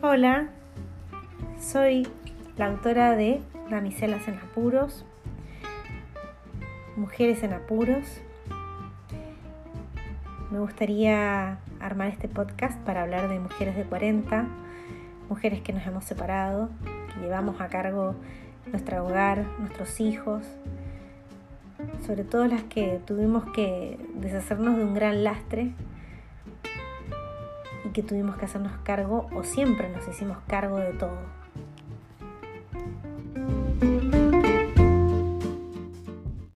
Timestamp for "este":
12.10-12.28